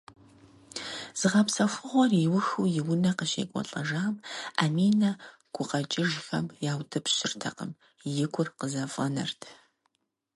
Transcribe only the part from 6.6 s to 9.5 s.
яутӏыпщыртэкъым, и гур къызэфӏэнэрт.